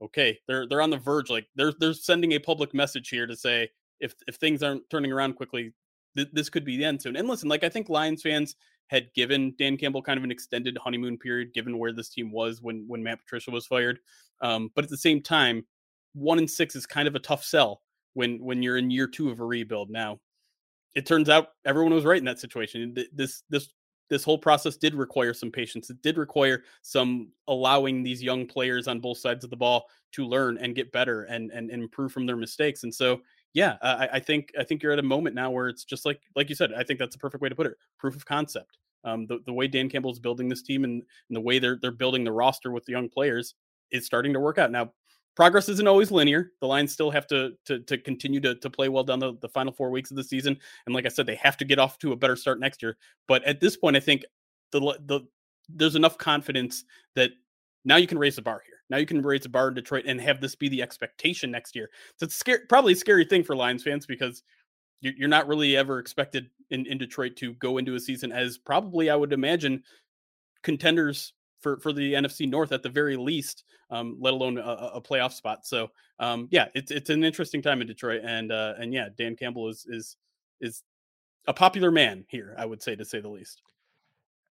okay, 0.00 0.38
they're 0.48 0.66
they're 0.66 0.82
on 0.82 0.90
the 0.90 0.96
verge, 0.96 1.30
like 1.30 1.46
they're 1.56 1.74
they're 1.78 1.94
sending 1.94 2.32
a 2.32 2.38
public 2.38 2.72
message 2.72 3.10
here 3.10 3.26
to 3.26 3.36
say, 3.36 3.68
if 4.00 4.14
if 4.26 4.36
things 4.36 4.62
aren't 4.62 4.88
turning 4.88 5.12
around 5.12 5.34
quickly, 5.34 5.72
th- 6.16 6.28
this 6.32 6.48
could 6.48 6.64
be 6.64 6.76
the 6.76 6.84
end 6.84 7.02
soon. 7.02 7.16
And 7.16 7.28
listen, 7.28 7.48
like 7.48 7.64
I 7.64 7.68
think 7.68 7.88
Lions 7.88 8.22
fans 8.22 8.56
had 8.88 9.12
given 9.14 9.54
Dan 9.58 9.76
Campbell 9.76 10.02
kind 10.02 10.18
of 10.18 10.24
an 10.24 10.30
extended 10.30 10.78
honeymoon 10.78 11.18
period, 11.18 11.52
given 11.52 11.78
where 11.78 11.92
this 11.92 12.08
team 12.08 12.30
was 12.32 12.62
when 12.62 12.84
when 12.86 13.02
Matt 13.02 13.20
Patricia 13.20 13.50
was 13.50 13.66
fired. 13.66 13.98
Um, 14.40 14.70
but 14.74 14.84
at 14.84 14.90
the 14.90 14.96
same 14.96 15.22
time, 15.22 15.64
one 16.14 16.38
and 16.38 16.50
six 16.50 16.76
is 16.76 16.86
kind 16.86 17.08
of 17.08 17.14
a 17.14 17.20
tough 17.20 17.44
sell 17.44 17.82
when 18.14 18.42
when 18.42 18.62
you're 18.62 18.78
in 18.78 18.90
year 18.90 19.06
two 19.06 19.30
of 19.30 19.40
a 19.40 19.44
rebuild. 19.44 19.90
Now, 19.90 20.20
it 20.94 21.06
turns 21.06 21.28
out 21.28 21.48
everyone 21.64 21.94
was 21.94 22.04
right 22.04 22.18
in 22.18 22.24
that 22.24 22.40
situation. 22.40 22.96
This 23.12 23.42
this 23.48 23.68
this 24.08 24.24
whole 24.24 24.38
process 24.38 24.76
did 24.76 24.94
require 24.94 25.34
some 25.34 25.50
patience. 25.50 25.90
It 25.90 26.00
did 26.00 26.16
require 26.16 26.62
some 26.82 27.32
allowing 27.48 28.02
these 28.02 28.22
young 28.22 28.46
players 28.46 28.86
on 28.86 29.00
both 29.00 29.18
sides 29.18 29.42
of 29.42 29.50
the 29.50 29.56
ball 29.56 29.86
to 30.12 30.24
learn 30.24 30.58
and 30.58 30.74
get 30.74 30.92
better 30.92 31.24
and 31.24 31.50
and, 31.50 31.70
and 31.70 31.82
improve 31.82 32.12
from 32.12 32.26
their 32.26 32.36
mistakes. 32.36 32.84
And 32.84 32.94
so 32.94 33.20
yeah, 33.56 33.78
I, 33.80 34.08
I, 34.12 34.20
think 34.20 34.52
I 34.58 34.64
think 34.64 34.82
you're 34.82 34.92
at 34.92 34.98
a 34.98 35.02
moment 35.02 35.34
now 35.34 35.50
where 35.50 35.68
it's 35.68 35.82
just 35.82 36.04
like 36.04 36.20
like 36.36 36.50
you 36.50 36.54
said. 36.54 36.74
I 36.74 36.82
think 36.82 36.98
that's 36.98 37.16
a 37.16 37.18
perfect 37.18 37.40
way 37.40 37.48
to 37.48 37.54
put 37.54 37.66
it. 37.66 37.72
Proof 37.98 38.14
of 38.14 38.26
concept. 38.26 38.76
Um, 39.02 39.26
the, 39.26 39.38
the 39.46 39.52
way 39.52 39.66
Dan 39.66 39.88
Campbell 39.88 40.12
is 40.12 40.18
building 40.18 40.46
this 40.46 40.60
team 40.60 40.84
and, 40.84 41.02
and 41.30 41.36
the 41.36 41.40
way 41.40 41.58
they're 41.58 41.78
they're 41.80 41.90
building 41.90 42.22
the 42.22 42.32
roster 42.32 42.70
with 42.70 42.84
the 42.84 42.92
young 42.92 43.08
players 43.08 43.54
is 43.90 44.04
starting 44.04 44.34
to 44.34 44.40
work 44.40 44.58
out. 44.58 44.70
Now, 44.70 44.92
progress 45.36 45.70
isn't 45.70 45.88
always 45.88 46.10
linear. 46.10 46.52
The 46.60 46.66
Lions 46.66 46.92
still 46.92 47.10
have 47.10 47.26
to 47.28 47.52
to, 47.64 47.78
to 47.78 47.96
continue 47.96 48.40
to, 48.40 48.56
to 48.56 48.68
play 48.68 48.90
well 48.90 49.04
down 49.04 49.20
the, 49.20 49.38
the 49.40 49.48
final 49.48 49.72
four 49.72 49.88
weeks 49.88 50.10
of 50.10 50.18
the 50.18 50.24
season. 50.24 50.58
And 50.84 50.94
like 50.94 51.06
I 51.06 51.08
said, 51.08 51.24
they 51.24 51.36
have 51.36 51.56
to 51.56 51.64
get 51.64 51.78
off 51.78 51.98
to 52.00 52.12
a 52.12 52.16
better 52.16 52.36
start 52.36 52.60
next 52.60 52.82
year. 52.82 52.98
But 53.26 53.42
at 53.44 53.60
this 53.60 53.74
point, 53.74 53.96
I 53.96 54.00
think 54.00 54.26
the 54.70 54.80
the 55.06 55.20
there's 55.70 55.96
enough 55.96 56.18
confidence 56.18 56.84
that 57.14 57.30
now 57.86 57.96
you 57.96 58.06
can 58.06 58.18
raise 58.18 58.36
the 58.36 58.42
bar 58.42 58.60
here. 58.66 58.75
Now 58.88 58.98
you 58.98 59.06
can 59.06 59.22
raise 59.22 59.44
a 59.46 59.48
bar 59.48 59.68
in 59.68 59.74
Detroit 59.74 60.04
and 60.06 60.20
have 60.20 60.40
this 60.40 60.54
be 60.54 60.68
the 60.68 60.82
expectation 60.82 61.50
next 61.50 61.74
year. 61.74 61.90
So 62.16 62.24
it's 62.24 62.34
scary, 62.34 62.60
probably 62.68 62.92
a 62.92 62.96
scary 62.96 63.24
thing 63.24 63.42
for 63.42 63.56
Lions 63.56 63.82
fans 63.82 64.06
because 64.06 64.42
you're 65.00 65.28
not 65.28 65.46
really 65.46 65.76
ever 65.76 65.98
expected 65.98 66.48
in, 66.70 66.86
in 66.86 66.98
Detroit 66.98 67.36
to 67.36 67.52
go 67.54 67.78
into 67.78 67.94
a 67.94 68.00
season 68.00 68.32
as 68.32 68.58
probably 68.58 69.10
I 69.10 69.16
would 69.16 69.32
imagine 69.32 69.82
contenders 70.62 71.34
for 71.60 71.78
for 71.80 71.92
the 71.92 72.14
NFC 72.14 72.48
North 72.48 72.72
at 72.72 72.82
the 72.82 72.88
very 72.88 73.16
least, 73.16 73.64
um, 73.90 74.16
let 74.20 74.34
alone 74.34 74.58
a, 74.58 74.90
a, 74.94 75.00
playoff 75.00 75.32
spot. 75.32 75.66
So 75.66 75.90
um, 76.18 76.48
yeah, 76.50 76.66
it's 76.74 76.90
it's 76.90 77.10
an 77.10 77.24
interesting 77.24 77.62
time 77.62 77.80
in 77.80 77.86
Detroit, 77.86 78.22
and 78.24 78.52
uh, 78.52 78.74
and 78.78 78.92
yeah, 78.92 79.08
Dan 79.16 79.36
Campbell 79.36 79.68
is 79.68 79.86
is 79.88 80.16
is 80.60 80.82
a 81.46 81.54
popular 81.54 81.90
man 81.90 82.24
here, 82.28 82.54
I 82.58 82.66
would 82.66 82.82
say 82.82 82.96
to 82.96 83.04
say 83.04 83.20
the 83.20 83.28
least. 83.28 83.62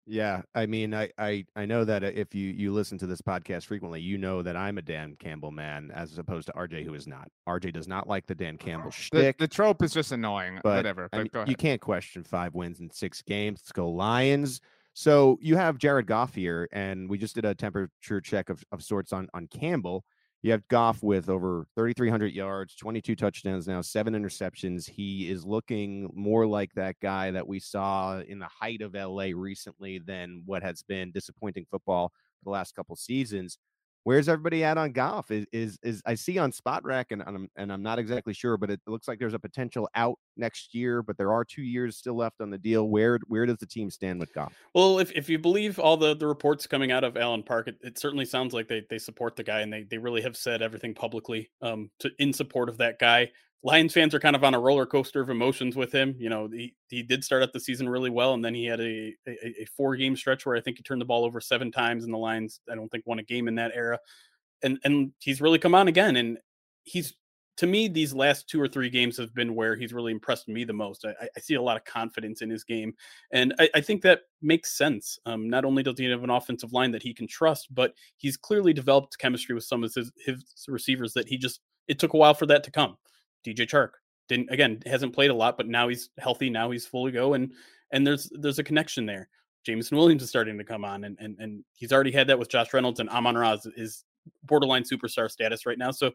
Yeah, 0.06 0.42
I 0.54 0.66
mean, 0.66 0.94
I, 0.94 1.10
I 1.16 1.44
I 1.54 1.64
know 1.64 1.84
that 1.84 2.02
uh, 2.02 2.10
if 2.12 2.34
you 2.34 2.48
you 2.48 2.72
listen 2.72 2.98
to 2.98 3.06
this 3.06 3.22
podcast 3.22 3.66
frequently, 3.66 4.00
you 4.00 4.18
know 4.18 4.42
that 4.42 4.56
I'm 4.56 4.78
a 4.78 4.82
Dan 4.82 5.16
Campbell 5.18 5.52
man, 5.52 5.92
as 5.94 6.18
opposed 6.18 6.46
to 6.46 6.52
RJ, 6.54 6.84
who 6.84 6.94
is 6.94 7.06
not. 7.06 7.28
RJ 7.48 7.72
does 7.72 7.86
not 7.86 8.08
like 8.08 8.26
the 8.26 8.34
Dan 8.34 8.58
Campbell 8.58 8.90
shtick. 8.92 9.38
The, 9.38 9.44
the 9.44 9.48
trope 9.48 9.82
is 9.82 9.92
just 9.92 10.10
annoying. 10.10 10.58
But, 10.64 10.76
Whatever. 10.76 11.08
But 11.12 11.18
I 11.18 11.22
mean, 11.22 11.46
you 11.46 11.54
can't 11.54 11.80
question 11.80 12.24
five 12.24 12.54
wins 12.54 12.80
in 12.80 12.90
six 12.90 13.22
games. 13.22 13.60
Let's 13.62 13.72
go 13.72 13.90
Lions. 13.90 14.60
So 14.94 15.38
you 15.40 15.56
have 15.56 15.78
Jared 15.78 16.06
Goff 16.06 16.34
here, 16.34 16.68
and 16.72 17.08
we 17.08 17.16
just 17.16 17.34
did 17.34 17.44
a 17.44 17.54
temperature 17.54 18.20
check 18.20 18.50
of, 18.50 18.62
of 18.72 18.82
sorts 18.82 19.12
on 19.12 19.28
on 19.34 19.46
Campbell. 19.46 20.04
You 20.42 20.50
have 20.50 20.66
Goff 20.66 21.04
with 21.04 21.28
over 21.28 21.68
3,300 21.76 22.32
yards, 22.32 22.74
22 22.74 23.14
touchdowns 23.14 23.68
now, 23.68 23.80
seven 23.80 24.12
interceptions. 24.12 24.90
He 24.90 25.30
is 25.30 25.44
looking 25.44 26.10
more 26.14 26.48
like 26.48 26.72
that 26.74 26.96
guy 27.00 27.30
that 27.30 27.46
we 27.46 27.60
saw 27.60 28.18
in 28.18 28.40
the 28.40 28.48
height 28.48 28.82
of 28.82 28.94
LA 28.94 29.28
recently 29.32 30.00
than 30.00 30.42
what 30.44 30.64
has 30.64 30.82
been 30.82 31.12
disappointing 31.12 31.64
football 31.70 32.12
the 32.42 32.50
last 32.50 32.74
couple 32.74 32.96
seasons. 32.96 33.56
Where's 34.04 34.28
everybody 34.28 34.64
at 34.64 34.78
on 34.78 34.92
Goff? 34.92 35.30
Is 35.30 35.46
is, 35.52 35.78
is 35.82 36.02
I 36.04 36.14
see 36.14 36.38
on 36.38 36.50
Spotrac 36.50 37.06
and, 37.10 37.22
and 37.22 37.36
I'm 37.36 37.48
and 37.56 37.72
I'm 37.72 37.82
not 37.82 37.98
exactly 37.98 38.34
sure, 38.34 38.56
but 38.56 38.70
it 38.70 38.80
looks 38.86 39.06
like 39.06 39.18
there's 39.18 39.34
a 39.34 39.38
potential 39.38 39.88
out 39.94 40.18
next 40.36 40.74
year, 40.74 41.02
but 41.02 41.16
there 41.16 41.32
are 41.32 41.44
two 41.44 41.62
years 41.62 41.96
still 41.96 42.16
left 42.16 42.40
on 42.40 42.50
the 42.50 42.58
deal. 42.58 42.88
Where 42.88 43.18
where 43.28 43.46
does 43.46 43.58
the 43.58 43.66
team 43.66 43.90
stand 43.90 44.18
with 44.18 44.32
Goff? 44.34 44.52
Well, 44.74 44.98
if, 44.98 45.12
if 45.12 45.28
you 45.28 45.38
believe 45.38 45.78
all 45.78 45.96
the, 45.96 46.14
the 46.14 46.26
reports 46.26 46.66
coming 46.66 46.90
out 46.90 47.04
of 47.04 47.16
Allen 47.16 47.42
Park, 47.42 47.68
it, 47.68 47.76
it 47.82 47.98
certainly 47.98 48.24
sounds 48.24 48.52
like 48.52 48.68
they, 48.68 48.82
they 48.90 48.98
support 48.98 49.36
the 49.36 49.44
guy 49.44 49.60
and 49.60 49.72
they, 49.72 49.84
they 49.84 49.98
really 49.98 50.22
have 50.22 50.36
said 50.36 50.62
everything 50.62 50.94
publicly 50.94 51.50
um 51.60 51.90
to 52.00 52.10
in 52.18 52.32
support 52.32 52.68
of 52.68 52.78
that 52.78 52.98
guy. 52.98 53.30
Lions 53.64 53.94
fans 53.94 54.14
are 54.14 54.20
kind 54.20 54.34
of 54.34 54.42
on 54.42 54.54
a 54.54 54.60
roller 54.60 54.86
coaster 54.86 55.20
of 55.20 55.30
emotions 55.30 55.76
with 55.76 55.92
him. 55.92 56.16
You 56.18 56.28
know, 56.28 56.48
he, 56.48 56.74
he 56.88 57.02
did 57.02 57.22
start 57.22 57.42
out 57.42 57.52
the 57.52 57.60
season 57.60 57.88
really 57.88 58.10
well, 58.10 58.34
and 58.34 58.44
then 58.44 58.54
he 58.54 58.64
had 58.64 58.80
a, 58.80 59.14
a, 59.26 59.62
a 59.62 59.64
four 59.76 59.94
game 59.96 60.16
stretch 60.16 60.44
where 60.44 60.56
I 60.56 60.60
think 60.60 60.78
he 60.78 60.82
turned 60.82 61.00
the 61.00 61.06
ball 61.06 61.24
over 61.24 61.40
seven 61.40 61.70
times, 61.70 62.04
and 62.04 62.12
the 62.12 62.18
Lions 62.18 62.60
I 62.70 62.74
don't 62.74 62.88
think 62.88 63.06
won 63.06 63.20
a 63.20 63.24
game 63.24 63.46
in 63.46 63.54
that 63.56 63.72
era. 63.74 63.98
And 64.62 64.78
and 64.84 65.12
he's 65.20 65.40
really 65.40 65.58
come 65.58 65.74
on 65.74 65.88
again, 65.88 66.16
and 66.16 66.38
he's 66.82 67.14
to 67.58 67.66
me 67.68 67.86
these 67.86 68.12
last 68.12 68.48
two 68.48 68.60
or 68.60 68.66
three 68.66 68.90
games 68.90 69.16
have 69.18 69.34
been 69.34 69.54
where 69.54 69.76
he's 69.76 69.92
really 69.92 70.10
impressed 70.10 70.48
me 70.48 70.64
the 70.64 70.72
most. 70.72 71.04
I, 71.04 71.28
I 71.36 71.40
see 71.40 71.54
a 71.54 71.62
lot 71.62 71.76
of 71.76 71.84
confidence 71.84 72.42
in 72.42 72.50
his 72.50 72.64
game, 72.64 72.94
and 73.30 73.54
I, 73.60 73.68
I 73.76 73.80
think 73.80 74.02
that 74.02 74.22
makes 74.40 74.76
sense. 74.76 75.20
Um, 75.24 75.48
not 75.48 75.64
only 75.64 75.84
does 75.84 75.98
he 75.98 76.06
have 76.06 76.24
an 76.24 76.30
offensive 76.30 76.72
line 76.72 76.90
that 76.92 77.02
he 77.02 77.14
can 77.14 77.28
trust, 77.28 77.72
but 77.72 77.94
he's 78.16 78.36
clearly 78.36 78.72
developed 78.72 79.18
chemistry 79.18 79.54
with 79.54 79.64
some 79.64 79.84
of 79.84 79.94
his, 79.94 80.10
his 80.24 80.42
receivers 80.66 81.12
that 81.12 81.28
he 81.28 81.38
just 81.38 81.60
it 81.86 82.00
took 82.00 82.14
a 82.14 82.16
while 82.16 82.34
for 82.34 82.46
that 82.46 82.64
to 82.64 82.70
come 82.72 82.96
DJ 83.44 83.68
Chark 83.68 83.90
didn't 84.28 84.50
again 84.50 84.82
hasn't 84.86 85.14
played 85.14 85.30
a 85.30 85.34
lot, 85.34 85.56
but 85.56 85.66
now 85.66 85.88
he's 85.88 86.10
healthy. 86.18 86.50
Now 86.50 86.70
he's 86.70 86.86
fully 86.86 87.12
go, 87.12 87.34
and 87.34 87.52
and 87.90 88.06
there's 88.06 88.30
there's 88.40 88.58
a 88.58 88.64
connection 88.64 89.06
there. 89.06 89.28
Jameson 89.64 89.96
Williams 89.96 90.22
is 90.22 90.28
starting 90.28 90.58
to 90.58 90.64
come 90.64 90.84
on, 90.84 91.04
and 91.04 91.16
and 91.20 91.36
and 91.38 91.64
he's 91.74 91.92
already 91.92 92.12
had 92.12 92.26
that 92.28 92.38
with 92.38 92.48
Josh 92.48 92.72
Reynolds 92.72 93.00
and 93.00 93.08
Amon 93.10 93.36
Ra 93.36 93.56
is 93.76 94.04
borderline 94.44 94.84
superstar 94.84 95.30
status 95.30 95.66
right 95.66 95.78
now. 95.78 95.90
So 95.90 96.12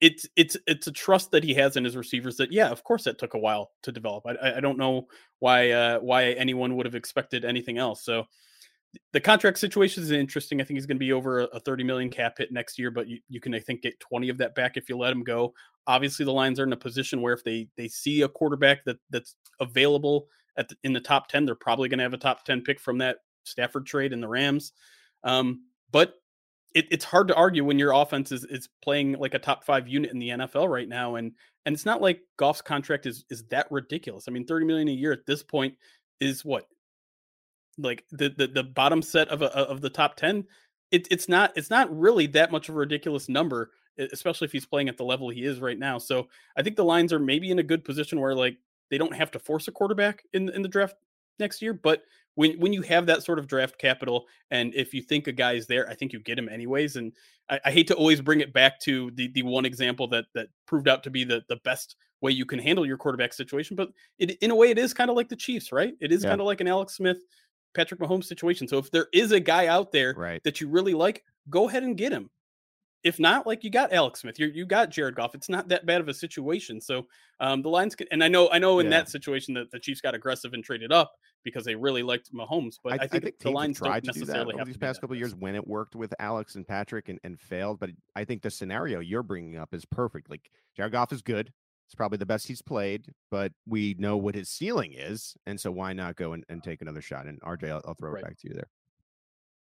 it's 0.00 0.26
it's 0.36 0.56
it's 0.66 0.86
a 0.86 0.92
trust 0.92 1.30
that 1.30 1.44
he 1.44 1.54
has 1.54 1.76
in 1.76 1.84
his 1.84 1.96
receivers 1.96 2.36
that 2.36 2.52
yeah, 2.52 2.68
of 2.68 2.84
course 2.84 3.04
that 3.04 3.18
took 3.18 3.34
a 3.34 3.38
while 3.38 3.70
to 3.82 3.92
develop. 3.92 4.24
I 4.26 4.56
I 4.56 4.60
don't 4.60 4.78
know 4.78 5.06
why 5.38 5.70
uh, 5.70 5.98
why 6.00 6.24
anyone 6.32 6.76
would 6.76 6.86
have 6.86 6.94
expected 6.94 7.44
anything 7.44 7.78
else. 7.78 8.04
So 8.04 8.24
the 9.12 9.20
contract 9.20 9.58
situation 9.58 10.02
is 10.02 10.10
interesting. 10.10 10.60
I 10.60 10.64
think 10.64 10.76
he's 10.76 10.86
going 10.86 10.96
to 10.96 11.04
be 11.04 11.12
over 11.12 11.40
a 11.40 11.60
30 11.60 11.84
million 11.84 12.10
cap 12.10 12.38
hit 12.38 12.52
next 12.52 12.78
year, 12.78 12.90
but 12.90 13.08
you, 13.08 13.18
you 13.28 13.40
can, 13.40 13.54
I 13.54 13.60
think, 13.60 13.82
get 13.82 13.98
20 14.00 14.28
of 14.28 14.38
that 14.38 14.54
back 14.54 14.76
if 14.76 14.88
you 14.88 14.96
let 14.96 15.12
him 15.12 15.22
go. 15.22 15.52
Obviously, 15.86 16.24
the 16.24 16.32
Lions 16.32 16.60
are 16.60 16.64
in 16.64 16.72
a 16.72 16.76
position 16.76 17.20
where 17.20 17.34
if 17.34 17.44
they 17.44 17.68
they 17.76 17.88
see 17.88 18.22
a 18.22 18.28
quarterback 18.28 18.84
that 18.84 18.96
that's 19.10 19.36
available 19.60 20.28
at 20.56 20.68
the, 20.68 20.76
in 20.84 20.92
the 20.92 21.00
top 21.00 21.28
10, 21.28 21.44
they're 21.44 21.54
probably 21.54 21.88
going 21.88 21.98
to 21.98 22.04
have 22.04 22.14
a 22.14 22.18
top 22.18 22.44
10 22.44 22.62
pick 22.62 22.80
from 22.80 22.98
that 22.98 23.18
Stafford 23.44 23.86
trade 23.86 24.12
in 24.12 24.20
the 24.20 24.28
Rams. 24.28 24.72
Um, 25.24 25.64
but 25.90 26.14
it, 26.74 26.86
it's 26.90 27.04
hard 27.04 27.28
to 27.28 27.34
argue 27.34 27.64
when 27.64 27.78
your 27.78 27.92
offense 27.92 28.32
is, 28.32 28.44
is 28.44 28.68
playing 28.82 29.12
like 29.14 29.34
a 29.34 29.38
top 29.38 29.64
five 29.64 29.88
unit 29.88 30.12
in 30.12 30.18
the 30.18 30.30
NFL 30.30 30.68
right 30.68 30.88
now. 30.88 31.16
And 31.16 31.32
and 31.66 31.74
it's 31.74 31.86
not 31.86 32.02
like 32.02 32.20
Goff's 32.36 32.62
contract 32.62 33.06
is 33.06 33.24
is 33.30 33.44
that 33.44 33.66
ridiculous. 33.70 34.24
I 34.28 34.32
mean, 34.32 34.46
30 34.46 34.66
million 34.66 34.88
a 34.88 34.92
year 34.92 35.12
at 35.12 35.26
this 35.26 35.42
point 35.42 35.74
is 36.20 36.44
what 36.44 36.66
like 37.78 38.04
the 38.10 38.30
the, 38.36 38.46
the 38.46 38.62
bottom 38.62 39.02
set 39.02 39.28
of 39.28 39.42
a, 39.42 39.56
of 39.56 39.80
the 39.80 39.90
top 39.90 40.16
10 40.16 40.44
it, 40.90 41.08
it's 41.10 41.28
not 41.28 41.52
it's 41.56 41.70
not 41.70 41.94
really 41.96 42.26
that 42.28 42.52
much 42.52 42.68
of 42.68 42.74
a 42.74 42.78
ridiculous 42.78 43.28
number 43.28 43.70
especially 44.12 44.46
if 44.46 44.52
he's 44.52 44.66
playing 44.66 44.88
at 44.88 44.96
the 44.96 45.04
level 45.04 45.28
he 45.28 45.44
is 45.44 45.60
right 45.60 45.78
now 45.78 45.98
so 45.98 46.28
i 46.56 46.62
think 46.62 46.76
the 46.76 46.84
Lions 46.84 47.12
are 47.12 47.18
maybe 47.18 47.50
in 47.50 47.58
a 47.58 47.64
good 47.64 47.84
position 47.84 48.20
where 48.20 48.34
like 48.34 48.56
they 48.90 48.98
don't 48.98 49.14
have 49.14 49.30
to 49.30 49.38
force 49.38 49.68
a 49.68 49.72
quarterback 49.72 50.24
in 50.32 50.48
in 50.50 50.62
the 50.62 50.68
draft 50.68 50.96
next 51.38 51.60
year 51.62 51.72
but 51.72 52.02
when 52.34 52.58
when 52.60 52.72
you 52.72 52.82
have 52.82 53.06
that 53.06 53.22
sort 53.22 53.38
of 53.38 53.46
draft 53.46 53.78
capital 53.78 54.26
and 54.50 54.74
if 54.74 54.92
you 54.92 55.02
think 55.02 55.26
a 55.26 55.32
guy 55.32 55.52
is 55.52 55.66
there 55.66 55.88
i 55.88 55.94
think 55.94 56.12
you 56.12 56.20
get 56.20 56.38
him 56.38 56.48
anyways 56.48 56.96
and 56.96 57.12
I, 57.48 57.60
I, 57.66 57.70
hate 57.70 57.86
to 57.88 57.94
always 57.94 58.20
bring 58.20 58.40
it 58.40 58.52
back 58.52 58.80
to 58.80 59.10
the 59.14 59.28
the 59.32 59.42
one 59.42 59.64
example 59.64 60.08
that 60.08 60.26
that 60.34 60.48
proved 60.66 60.88
out 60.88 61.02
to 61.04 61.10
be 61.10 61.24
the 61.24 61.42
the 61.48 61.56
best 61.64 61.96
way 62.20 62.32
you 62.32 62.46
can 62.46 62.58
handle 62.58 62.86
your 62.86 62.96
quarterback 62.96 63.32
situation 63.32 63.76
but 63.76 63.90
it, 64.18 64.32
in 64.40 64.50
a 64.50 64.56
way 64.56 64.70
it 64.70 64.78
is 64.78 64.94
kind 64.94 65.10
of 65.10 65.16
like 65.16 65.28
the 65.28 65.36
chiefs 65.36 65.72
right 65.72 65.94
it 66.00 66.12
is 66.12 66.22
yeah. 66.22 66.30
kind 66.30 66.40
of 66.40 66.46
like 66.46 66.60
an 66.60 66.68
alex 66.68 66.94
smith 66.94 67.18
Patrick 67.74 68.00
Mahomes 68.00 68.24
situation. 68.24 68.68
So 68.68 68.78
if 68.78 68.90
there 68.90 69.08
is 69.12 69.32
a 69.32 69.40
guy 69.40 69.66
out 69.66 69.92
there 69.92 70.14
right. 70.16 70.42
that 70.44 70.60
you 70.60 70.68
really 70.68 70.94
like, 70.94 71.24
go 71.50 71.68
ahead 71.68 71.82
and 71.82 71.96
get 71.96 72.12
him. 72.12 72.30
If 73.02 73.20
not, 73.20 73.46
like 73.46 73.62
you 73.62 73.70
got 73.70 73.92
Alex 73.92 74.20
Smith, 74.20 74.38
you 74.38 74.46
you 74.46 74.64
got 74.64 74.88
Jared 74.88 75.14
Goff. 75.14 75.34
It's 75.34 75.50
not 75.50 75.68
that 75.68 75.84
bad 75.84 76.00
of 76.00 76.08
a 76.08 76.14
situation. 76.14 76.80
So 76.80 77.06
um, 77.38 77.60
the 77.60 77.68
Lions, 77.68 77.94
can, 77.94 78.06
and 78.10 78.24
I 78.24 78.28
know 78.28 78.48
I 78.50 78.58
know 78.58 78.78
in 78.78 78.86
yeah. 78.86 78.92
that 78.92 79.10
situation 79.10 79.52
that 79.54 79.70
the 79.70 79.78
Chiefs 79.78 80.00
got 80.00 80.14
aggressive 80.14 80.54
and 80.54 80.64
traded 80.64 80.90
up 80.90 81.12
because 81.44 81.66
they 81.66 81.74
really 81.74 82.02
liked 82.02 82.32
Mahomes. 82.32 82.76
But 82.82 82.94
I, 82.94 82.96
I, 82.96 82.98
think, 83.00 83.14
I 83.14 83.26
think, 83.26 83.38
the 83.40 83.50
Lions 83.50 83.76
tried 83.76 84.04
don't 84.04 84.16
necessarily 84.16 84.56
have 84.56 84.66
these 84.66 84.78
past 84.78 85.02
couple 85.02 85.16
years 85.16 85.34
when 85.34 85.54
it 85.54 85.66
worked 85.66 85.94
with 85.94 86.14
Alex 86.18 86.54
and 86.54 86.66
Patrick 86.66 87.10
and, 87.10 87.20
and 87.24 87.38
failed. 87.38 87.78
But 87.78 87.90
I 88.16 88.24
think 88.24 88.40
the 88.40 88.50
scenario 88.50 89.00
you're 89.00 89.22
bringing 89.22 89.58
up 89.58 89.74
is 89.74 89.84
perfect. 89.84 90.30
Like 90.30 90.50
Jared 90.74 90.92
Goff 90.92 91.12
is 91.12 91.20
good. 91.20 91.52
It's 91.86 91.94
probably 91.94 92.18
the 92.18 92.26
best 92.26 92.46
he's 92.46 92.62
played, 92.62 93.06
but 93.30 93.52
we 93.66 93.94
know 93.98 94.16
what 94.16 94.34
his 94.34 94.48
ceiling 94.48 94.92
is. 94.94 95.36
And 95.46 95.60
so 95.60 95.70
why 95.70 95.92
not 95.92 96.16
go 96.16 96.32
and, 96.32 96.44
and 96.48 96.62
take 96.62 96.82
another 96.82 97.02
shot? 97.02 97.26
And 97.26 97.40
RJ, 97.42 97.70
I'll, 97.70 97.82
I'll 97.86 97.94
throw 97.94 98.10
right. 98.10 98.22
it 98.22 98.26
back 98.26 98.38
to 98.38 98.48
you 98.48 98.54
there. 98.54 98.68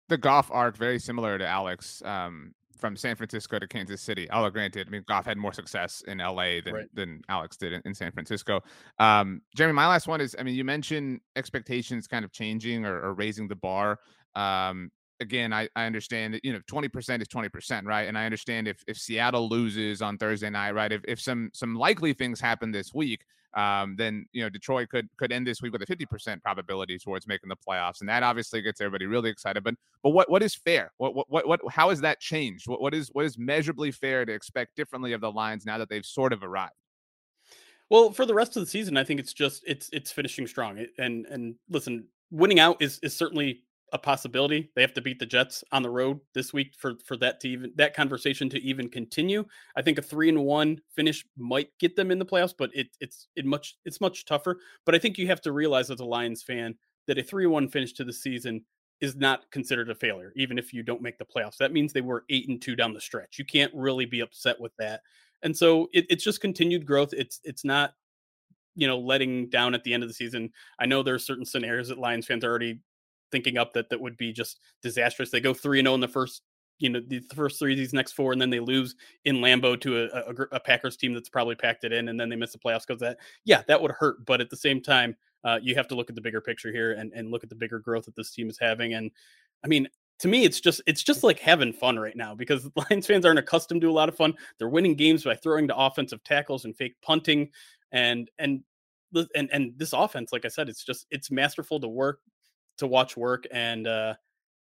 The 0.10 0.18
Goff 0.18 0.50
arc, 0.52 0.78
very 0.78 1.00
similar 1.00 1.38
to 1.38 1.46
Alex 1.46 2.02
um, 2.06 2.54
from 2.78 2.96
San 2.96 3.16
Francisco 3.16 3.60
to 3.60 3.68
Kansas 3.68 4.02
City. 4.02 4.30
Although, 4.32 4.52
granted, 4.52 4.88
I 4.88 4.90
mean, 4.90 5.04
Goff 5.08 5.26
had 5.26 5.38
more 5.38 5.52
success 5.52 6.02
in 6.08 6.20
LA 6.20 6.62
than, 6.64 6.74
right. 6.74 6.88
than 6.94 7.22
Alex 7.28 7.58
did 7.58 7.74
in, 7.74 7.82
in 7.84 7.94
San 7.94 8.12
Francisco. 8.14 8.62
Um, 9.00 9.42
Jeremy, 9.56 9.74
my 9.74 9.88
last 9.88 10.08
one 10.08 10.22
is 10.22 10.36
I 10.40 10.44
mean, 10.44 10.56
you 10.56 10.64
mentioned 10.64 11.20
expectations 11.36 12.08
kind 12.08 12.24
of 12.24 12.32
changing 12.32 12.86
or, 12.86 13.02
or 13.02 13.14
raising 13.14 13.48
the 13.50 13.56
bar. 13.56 14.00
Um, 14.36 14.92
again, 15.20 15.54
I, 15.54 15.70
I 15.76 15.86
understand 15.86 16.34
that, 16.34 16.46
you 16.46 16.54
know, 16.54 16.60
20% 16.72 17.22
is 17.22 17.28
20%, 17.28 17.86
right? 17.86 18.08
And 18.08 18.18
I 18.18 18.26
understand 18.26 18.68
if, 18.68 18.84
if 18.88 18.98
Seattle 18.98 19.50
loses 19.50 20.02
on 20.02 20.18
Thursday 20.18 20.50
night, 20.50 20.72
right? 20.72 20.92
If, 20.92 21.02
if 21.08 21.20
some, 21.20 21.50
some 21.54 21.76
likely 21.76 22.14
things 22.14 22.40
happen 22.40 22.72
this 22.72 22.94
week, 22.94 23.22
um, 23.56 23.96
then, 23.98 24.26
you 24.34 24.44
know, 24.44 24.50
Detroit 24.50 24.90
could, 24.90 25.10
could 25.18 25.32
end 25.32 25.48
this 25.48 25.62
week 25.62 25.74
with 25.74 25.82
a 25.82 25.86
50% 25.86 26.42
probability 26.42 27.00
towards 27.00 27.28
making 27.28 27.50
the 27.50 27.56
playoffs. 27.56 28.02
And 28.02 28.10
that 28.10 28.22
obviously 28.22 28.62
gets 28.62 28.82
everybody 28.82 29.06
really 29.06 29.30
excited, 29.30 29.64
but, 29.64 29.76
but 30.04 30.12
what, 30.12 30.30
what 30.30 30.44
is 30.44 30.54
fair? 30.54 30.92
What, 30.98 31.16
what, 31.16 31.30
what, 31.30 31.48
what 31.48 31.60
how 31.72 31.90
has 31.90 32.02
that 32.02 32.20
changed? 32.20 32.68
What, 32.68 32.82
what 32.82 32.94
is, 32.94 33.10
what 33.14 33.26
is 33.26 33.38
measurably 33.38 33.92
fair 33.92 34.26
to 34.26 34.34
expect 34.34 34.76
differently 34.76 35.14
of 35.14 35.22
the 35.22 35.32
Lions 35.32 35.66
now 35.66 35.78
that 35.78 35.90
they've 35.90 36.06
sort 36.06 36.34
of 36.34 36.44
arrived? 36.44 36.74
Well, 37.90 38.12
for 38.12 38.26
the 38.26 38.34
rest 38.34 38.58
of 38.58 38.64
the 38.64 38.70
season, 38.70 38.98
I 38.98 39.04
think 39.04 39.20
it's 39.20 39.34
just 39.34 39.64
it's 39.66 39.90
it's 39.94 40.12
finishing 40.12 40.46
strong. 40.46 40.86
And 40.98 41.26
and 41.28 41.56
listen, 41.70 42.08
winning 42.32 42.60
out 42.60 42.82
is 42.82 43.00
is 43.02 43.16
certainly 43.16 43.62
a 43.94 43.98
possibility. 43.98 44.70
They 44.76 44.82
have 44.82 44.94
to 44.94 45.02
beat 45.02 45.20
the 45.20 45.26
Jets 45.26 45.64
on 45.72 45.82
the 45.82 45.90
road 45.90 46.20
this 46.34 46.54
week 46.54 46.74
for 46.78 46.96
for 47.06 47.16
that 47.18 47.40
to 47.42 47.50
even 47.50 47.72
that 47.76 47.96
conversation 47.96 48.50
to 48.50 48.62
even 48.62 48.90
continue. 48.90 49.46
I 49.76 49.82
think 49.82 49.98
a 49.98 50.02
three 50.02 50.30
and 50.30 50.44
one 50.44 50.82
finish 50.96 51.26
might 51.38 51.70
get 51.80 51.96
them 51.96 52.12
in 52.12 52.20
the 52.20 52.26
playoffs, 52.26 52.54
but 52.58 52.70
it 52.74 52.88
it's 53.00 53.28
it 53.36 53.46
much 53.46 53.76
it's 53.86 54.02
much 54.02 54.26
tougher. 54.26 54.58
But 54.86 54.96
I 54.96 55.00
think 55.00 55.18
you 55.18 55.28
have 55.28 55.42
to 55.42 55.52
realize 55.52 55.90
as 55.90 56.00
a 56.00 56.06
Lions 56.06 56.44
fan 56.44 56.76
that 57.08 57.18
a 57.18 57.24
three 57.24 57.46
one 57.46 57.70
finish 57.70 57.94
to 57.94 58.04
the 58.04 58.14
season 58.14 58.64
is 59.00 59.16
not 59.16 59.50
considered 59.52 59.90
a 59.90 59.96
failure, 59.96 60.34
even 60.36 60.58
if 60.58 60.74
you 60.74 60.84
don't 60.84 61.02
make 61.02 61.18
the 61.18 61.26
playoffs. 61.26 61.58
That 61.58 61.72
means 61.72 61.94
they 61.94 62.02
were 62.02 62.26
eight 62.30 62.50
and 62.50 62.62
two 62.62 62.76
down 62.76 62.94
the 62.94 63.02
stretch. 63.02 63.38
You 63.38 63.46
can't 63.46 63.72
really 63.74 64.06
be 64.06 64.22
upset 64.22 64.60
with 64.60 64.72
that. 64.80 65.02
And 65.44 65.56
so 65.56 65.88
it, 65.94 66.06
it's 66.10 66.24
just 66.24 66.42
continued 66.42 66.86
growth. 66.86 67.14
It's 67.14 67.40
it's 67.44 67.64
not 67.64 67.94
you 68.76 68.88
know 68.88 69.00
letting 69.00 69.50
down 69.50 69.74
at 69.74 69.84
the 69.84 69.94
end 69.94 70.04
of 70.04 70.10
the 70.10 70.14
season. 70.14 70.52
I 70.80 70.86
know 70.86 71.04
there 71.04 71.16
are 71.16 71.20
certain 71.20 71.46
scenarios 71.46 71.88
that 71.90 71.98
Lions 71.98 72.26
fans 72.26 72.44
are 72.44 72.50
already 72.50 72.80
thinking 73.32 73.58
up 73.58 73.74
that 73.74 73.90
that 73.90 74.00
would 74.02 74.18
be 74.18 74.34
just 74.34 74.60
disastrous. 74.82 75.32
They 75.32 75.40
go 75.40 75.54
three 75.54 75.80
and 75.80 75.86
zero 75.86 75.94
oh 75.94 75.96
in 75.96 76.02
the 76.02 76.08
first, 76.08 76.42
you 76.80 76.90
know, 76.90 77.02
the 77.06 77.22
first 77.34 77.60
three 77.60 77.74
of 77.74 77.78
these 77.78 77.94
next 77.94 78.14
four, 78.14 78.32
and 78.32 78.42
then 78.42 78.50
they 78.50 78.60
lose 78.60 78.96
in 79.26 79.38
Lambeau 79.38 79.80
to 79.82 80.04
a, 80.04 80.06
a, 80.06 80.34
a 80.54 80.60
Packers 80.60 80.98
team 80.98 81.14
that's 81.14 81.30
probably 81.30 81.56
packed 81.56 81.84
it 81.84 81.94
in, 81.94 82.10
and 82.10 82.20
then 82.20 82.30
they 82.30 82.36
miss 82.36 82.52
the 82.52 82.60
playoffs 82.60 82.86
because 82.88 83.02
that. 83.02 83.18
Yeah, 83.46 83.64
that 83.68 83.82
would 83.82 83.92
hurt. 83.92 84.26
But 84.26 84.42
at 84.42 84.50
the 84.50 84.58
same 84.58 84.82
time, 84.82 85.16
uh, 85.44 85.60
you 85.62 85.76
have 85.76 85.88
to 85.88 85.96
look 85.96 86.10
at 86.10 86.16
the 86.16 86.22
bigger 86.22 86.42
picture 86.42 86.72
here 86.72 86.94
and 86.94 87.12
and 87.14 87.32
look 87.32 87.44
at 87.44 87.50
the 87.50 87.56
bigger 87.56 87.80
growth 87.80 88.06
that 88.06 88.16
this 88.16 88.32
team 88.32 88.50
is 88.50 88.58
having. 88.60 88.94
And 88.94 89.12
I 89.64 89.68
mean, 89.68 89.88
to 90.20 90.28
me, 90.28 90.44
it's 90.46 90.60
just 90.60 90.82
it's 90.88 91.04
just 91.04 91.24
like 91.24 91.40
having 91.40 91.74
fun 91.74 92.00
right 92.00 92.16
now 92.16 92.36
because 92.36 92.70
Lions 92.76 93.08
fans 93.08 93.26
aren't 93.26 93.40
accustomed 93.40 93.82
to 93.82 93.90
a 93.90 93.92
lot 93.92 94.10
of 94.10 94.16
fun. 94.16 94.34
They're 94.58 94.70
winning 94.70 94.96
games 94.96 95.24
by 95.24 95.36
throwing 95.36 95.68
to 95.68 95.78
offensive 95.78 96.24
tackles 96.24 96.66
and 96.66 96.76
fake 96.76 96.96
punting, 97.02 97.50
and 97.92 98.30
and 98.40 98.62
and 99.36 99.50
and 99.52 99.74
this 99.78 99.94
offense, 99.94 100.32
like 100.32 100.46
I 100.46 100.50
said, 100.50 100.70
it's 100.70 100.84
just 100.84 101.06
it's 101.12 101.32
masterful 101.32 101.80
to 101.80 101.88
work 101.88 102.20
to 102.78 102.88
watch 102.88 103.18
work 103.18 103.46
and 103.52 103.88
uh 103.88 104.14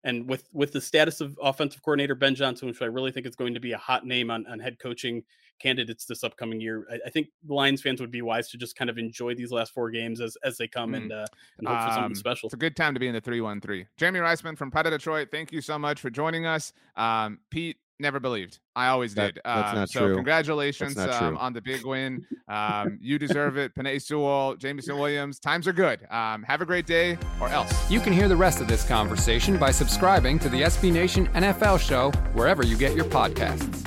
and 0.07 0.29
with 0.29 0.49
with 0.53 0.73
the 0.73 0.81
status 0.81 1.21
of 1.21 1.39
offensive 1.43 1.83
coordinator 1.83 2.15
Ben 2.15 2.35
Johnson, 2.35 2.69
which 2.69 2.81
I 2.81 2.87
really 2.87 3.11
think 3.11 3.27
is 3.27 3.35
going 3.35 3.55
to 3.55 3.61
be 3.61 3.73
a 3.73 3.79
hot 3.79 4.07
name 4.07 4.31
on, 4.31 4.47
on 4.47 4.61
head 4.61 4.79
coaching 4.79 5.25
candidates 5.59 6.05
this 6.05 6.23
upcoming 6.23 6.61
year, 6.61 6.87
I, 6.91 6.99
I, 7.07 7.11
think 7.11 7.29
Lions 7.49 7.81
fans 7.83 8.01
would 8.01 8.11
be 8.11 8.23
wise 8.23 8.51
to 8.51 8.59
just 8.59 8.77
kind 8.77 8.91
of 8.91 8.99
enjoy 8.99 9.35
these 9.35 9.51
last 9.51 9.73
four 9.73 9.91
games 9.91 10.21
as 10.21 10.37
as 10.45 10.57
they 10.57 10.69
come 10.69 10.93
mm. 10.93 10.99
and 10.99 11.13
uh, 11.13 11.27
and 11.59 11.67
hope 11.67 11.79
um, 11.79 11.89
for 11.89 11.93
something 11.93 12.13
um, 12.13 12.15
special. 12.15 12.47
It's 12.47 12.55
a 12.55 12.59
good 12.59 12.77
time 12.77 12.95
to 12.95 13.01
be 13.01 13.09
in 13.09 13.15
the 13.15 13.21
three 13.21 13.41
one 13.41 13.61
three. 13.61 13.87
Jeremy 13.97 14.21
Reisman 14.21 14.57
from 14.57 14.71
Pride 14.71 14.87
of 14.87 14.93
Detroit, 14.93 15.29
thank 15.33 15.51
you 15.51 15.61
so 15.61 15.79
much 15.79 16.01
for 16.01 16.09
joining 16.09 16.47
us. 16.47 16.73
Um, 16.97 17.41
Pete, 17.51 17.79
never 17.99 18.21
believed. 18.21 18.59
I 18.75 18.89
always 18.89 19.15
that, 19.15 19.35
did. 19.35 19.43
That's 19.45 19.71
um, 19.71 19.75
not 19.77 19.89
so 19.89 20.01
true. 20.01 20.15
congratulations 20.15 20.97
um, 20.99 21.37
on 21.39 21.53
the 21.53 21.63
big 21.63 21.85
win. 21.85 22.25
Um, 22.49 22.99
you 23.01 23.19
deserve 23.19 23.57
it. 23.57 23.75
Penei 23.75 24.01
Sewell, 24.01 24.55
Jameson 24.55 24.97
Williams. 24.97 25.41
Times 25.41 25.67
are 25.67 25.73
good. 25.73 26.07
Um, 26.13 26.45
have 26.45 26.61
a 26.61 26.65
great 26.65 26.87
day 26.87 27.19
or 27.41 27.49
else. 27.49 27.91
You 27.91 27.99
can 27.99 28.13
hear 28.13 28.29
the 28.29 28.37
rest 28.37 28.61
of 28.61 28.69
this 28.69 28.85
conversation 28.85 29.59
by 29.59 29.73
subscribing 29.73 30.39
to 30.39 30.49
the 30.49 30.63
SB 30.63 30.93
Nation 30.93 31.27
NFL 31.31 31.81
show 31.81 32.13
wherever 32.35 32.65
you 32.65 32.77
get 32.77 32.95
your 32.95 33.05
podcasts. 33.07 33.85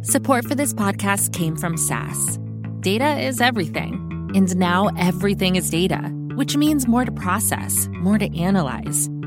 Support 0.00 0.46
for 0.46 0.54
this 0.54 0.72
podcast 0.72 1.34
came 1.34 1.56
from 1.56 1.76
SAS. 1.76 2.38
Data 2.80 3.18
is 3.18 3.42
everything. 3.42 4.30
And 4.34 4.56
now 4.56 4.88
everything 4.98 5.56
is 5.56 5.68
data, 5.68 5.98
which 6.36 6.56
means 6.56 6.88
more 6.88 7.04
to 7.04 7.12
process, 7.12 7.88
more 7.92 8.18
to 8.18 8.34
analyze 8.38 9.08